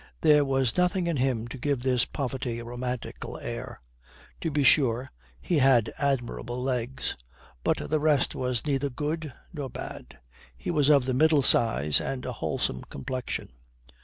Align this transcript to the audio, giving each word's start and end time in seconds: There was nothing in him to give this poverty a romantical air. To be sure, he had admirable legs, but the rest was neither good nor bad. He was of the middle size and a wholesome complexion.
There 0.21 0.43
was 0.43 0.77
nothing 0.77 1.05
in 1.05 1.17
him 1.17 1.47
to 1.49 1.59
give 1.59 1.83
this 1.83 2.05
poverty 2.05 2.57
a 2.57 2.65
romantical 2.65 3.37
air. 3.37 3.81
To 4.39 4.49
be 4.49 4.63
sure, 4.63 5.09
he 5.39 5.59
had 5.59 5.91
admirable 5.99 6.59
legs, 6.59 7.15
but 7.63 7.77
the 7.87 7.99
rest 7.99 8.33
was 8.33 8.65
neither 8.65 8.89
good 8.89 9.31
nor 9.53 9.69
bad. 9.69 10.17
He 10.57 10.71
was 10.71 10.89
of 10.89 11.05
the 11.05 11.13
middle 11.13 11.43
size 11.43 12.01
and 12.01 12.25
a 12.25 12.31
wholesome 12.33 12.81
complexion. 12.85 13.49